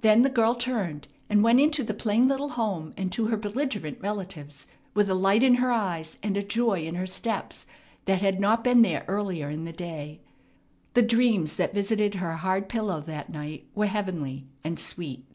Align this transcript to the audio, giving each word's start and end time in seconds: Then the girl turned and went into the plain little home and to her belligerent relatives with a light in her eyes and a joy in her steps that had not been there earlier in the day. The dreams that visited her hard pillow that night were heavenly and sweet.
Then 0.00 0.22
the 0.22 0.30
girl 0.30 0.54
turned 0.54 1.08
and 1.28 1.42
went 1.42 1.58
into 1.58 1.82
the 1.82 1.92
plain 1.92 2.28
little 2.28 2.50
home 2.50 2.94
and 2.96 3.10
to 3.10 3.26
her 3.26 3.36
belligerent 3.36 3.98
relatives 4.00 4.68
with 4.94 5.08
a 5.08 5.14
light 5.16 5.42
in 5.42 5.56
her 5.56 5.72
eyes 5.72 6.18
and 6.22 6.36
a 6.36 6.42
joy 6.44 6.84
in 6.84 6.94
her 6.94 7.04
steps 7.04 7.66
that 8.04 8.22
had 8.22 8.38
not 8.38 8.62
been 8.62 8.82
there 8.82 9.04
earlier 9.08 9.50
in 9.50 9.64
the 9.64 9.72
day. 9.72 10.20
The 10.94 11.02
dreams 11.02 11.56
that 11.56 11.74
visited 11.74 12.14
her 12.14 12.34
hard 12.34 12.68
pillow 12.68 13.00
that 13.08 13.28
night 13.30 13.66
were 13.74 13.86
heavenly 13.86 14.46
and 14.62 14.78
sweet. 14.78 15.26